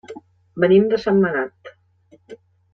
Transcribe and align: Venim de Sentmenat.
Venim 0.63 0.87
de 0.95 0.99
Sentmenat. 1.05 1.73